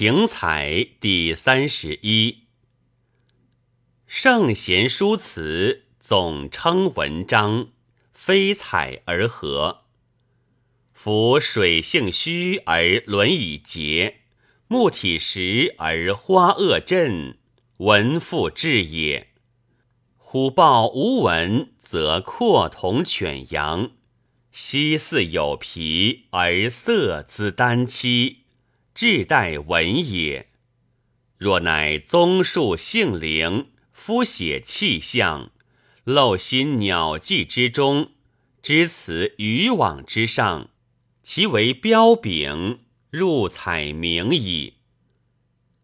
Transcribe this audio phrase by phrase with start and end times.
[0.00, 2.44] 晴彩第三十一。
[4.06, 7.70] 圣贤书辞总称文章，
[8.12, 9.86] 非彩而合。
[10.92, 14.20] 夫水性虚而轮以洁，
[14.68, 17.36] 木体实而花萼振，
[17.78, 19.30] 文复至也。
[20.16, 23.94] 虎豹无文，则阔同犬羊；
[24.52, 28.44] 犀似有皮，而色滋丹漆，
[29.00, 30.48] 志待文也。
[31.36, 35.52] 若乃宗树性灵，肤写气象，
[36.02, 38.10] 露心鸟迹之中，
[38.60, 40.70] 知此渔网之上，
[41.22, 42.80] 其为标炳，
[43.10, 44.78] 入彩明矣。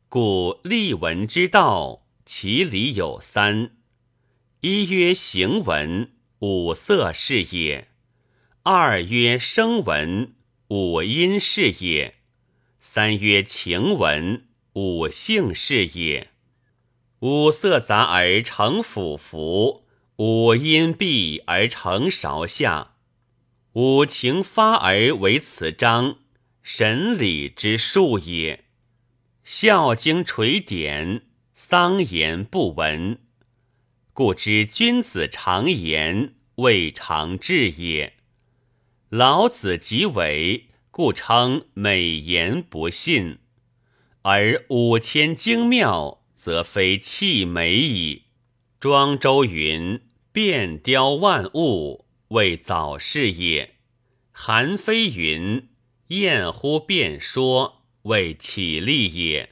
[0.09, 3.77] 故立文之道，其理有三。
[4.63, 7.85] 一曰行文，五色是也；
[8.65, 10.35] 二曰声文，
[10.67, 12.15] 五音是也；
[12.87, 16.31] 三曰情文，五性是也。
[17.21, 22.93] 五色杂而成府服，五音闭而成韶下，
[23.73, 26.19] 五情发而为此章，
[26.63, 28.67] 神理之术也。
[29.43, 31.23] 孝经垂典，
[31.55, 33.19] 丧言不闻。
[34.13, 38.13] 故知君子常言，未尝至也。
[39.09, 43.39] 老子即为，故称美言不信。
[44.23, 48.27] 而五千精妙，则非器美矣。
[48.79, 53.75] 庄周云：“变雕万物，谓早逝也。”
[54.31, 55.67] 韩非云
[56.15, 59.51] ：“厌乎辩说，谓起立也。”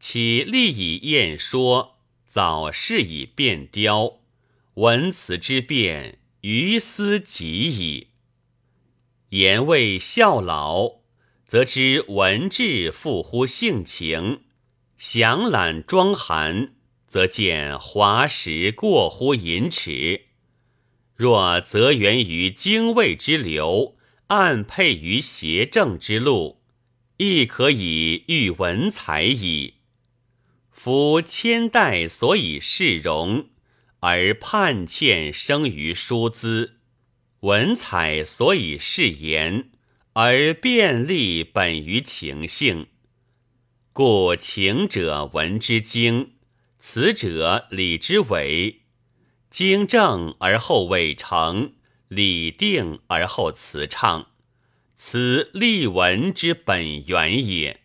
[0.00, 1.98] 起立以验说。
[2.26, 4.20] 早逝以变雕，
[4.76, 8.08] 文辞之变，于斯极矣。
[9.30, 11.00] 言未孝老，
[11.46, 14.42] 则知文质富乎性情；
[14.96, 16.74] 详览庄寒，
[17.08, 20.26] 则见华实过乎淫耻。
[21.16, 23.96] 若则源于精卫之流，
[24.28, 26.62] 暗配于邪正之路，
[27.16, 29.74] 亦可以喻文采矣。
[30.70, 33.48] 夫千代所以世容，
[34.00, 36.75] 而叛欠生于书资；
[37.40, 39.70] 文采所以世言，
[40.14, 42.86] 而便利本于情性。
[43.92, 46.32] 故情者文之精，
[46.78, 48.82] 辞者理之伪。
[49.50, 51.74] 精正而后伪成，
[52.08, 54.28] 理定而后辞畅，
[54.96, 57.82] 此立文之本源也。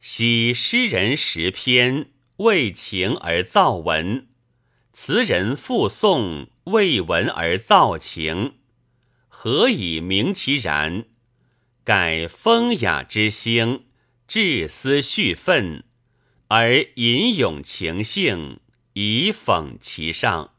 [0.00, 4.26] 昔诗人识篇，为情而造文；
[4.92, 8.54] 词人赋颂，为文而造情。
[9.28, 11.06] 何以明其然？
[11.84, 13.86] 盖风雅之兴，
[14.28, 15.84] 志思绪愤，
[16.48, 18.60] 而吟咏情性，
[18.92, 20.54] 以讽其上。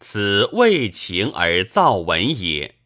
[0.00, 2.76] 此为情而造文也。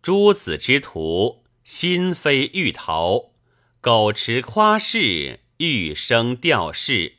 [0.00, 3.32] 诸子之徒，心非欲陶。
[3.80, 7.18] 苟持夸饰，欲声吊饰，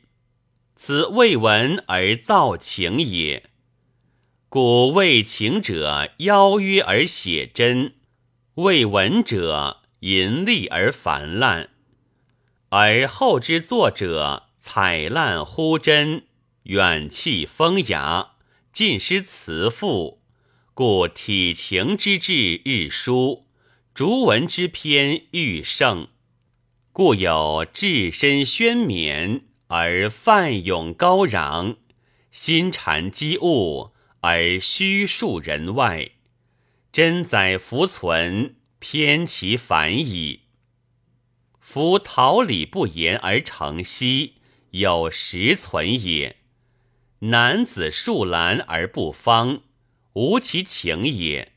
[0.76, 3.49] 此为文而造情也。
[4.52, 7.94] 故为情者邀约而写真，
[8.54, 11.68] 为文者淫丽而繁滥，
[12.70, 16.24] 而后之作者采烂忽真，
[16.64, 18.32] 远弃风雅，
[18.72, 20.20] 尽失辞赋，
[20.74, 23.46] 故体情之志日疏，
[23.94, 26.08] 逐文之篇愈盛。
[26.92, 31.76] 故有置身宣冕而泛咏高壤，
[32.32, 36.10] 心禅机物而虚数人外，
[36.92, 40.40] 真载弗存，偏其反矣。
[41.58, 44.32] 夫桃李不言而成蹊，
[44.72, 46.36] 有实存也；
[47.20, 49.62] 男子树兰而不芳，
[50.14, 51.52] 无其情也。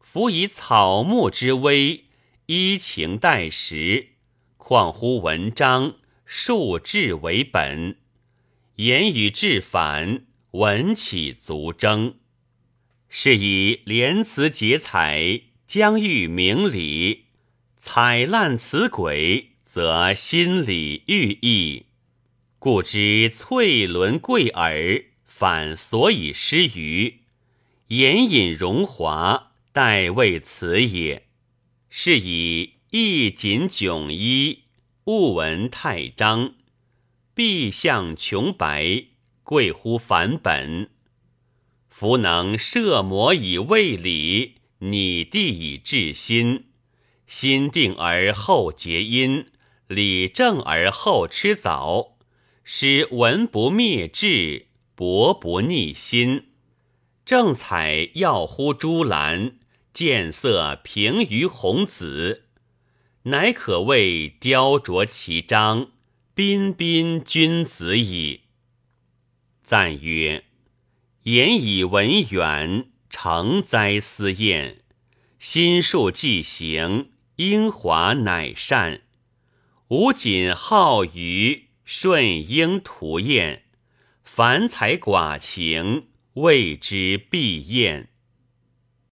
[0.00, 2.06] 夫以草木之微，
[2.46, 4.08] 依情待实。
[4.56, 5.94] 况乎文章，
[6.26, 7.96] 数志为本，
[8.76, 12.16] 言语志反，文起足争。
[13.08, 17.24] 是以连词结彩，将欲明理；
[17.76, 21.86] 采烂词轨，则心理寓意。
[22.58, 27.20] 故知翠轮贵耳，反所以失于
[27.88, 31.26] 言隐荣华，代谓词也。
[31.88, 32.74] 是以。
[32.92, 34.64] 意锦迥衣，
[35.04, 36.54] 物闻太章，
[37.34, 39.04] 必象穷白，
[39.50, 40.90] 贵乎梵本。
[41.88, 46.66] 夫能摄魔以为理，拟地以治心，
[47.26, 49.46] 心定而后结因，
[49.88, 52.16] 理正而后吃早，
[52.62, 56.50] 使文不灭志，博不逆心。
[57.26, 59.58] 正彩耀乎朱兰，
[59.92, 62.44] 见色平于红紫，
[63.24, 65.90] 乃可谓雕琢其章，
[66.34, 68.42] 彬彬君子矣。
[69.62, 70.44] 赞曰：
[71.22, 74.82] 言以文远，成哉思燕。
[75.38, 79.02] 心术既行，英华乃善。
[79.88, 83.64] 吾谨好于，顺应图验，
[84.22, 88.09] 凡才寡情，谓之必厌。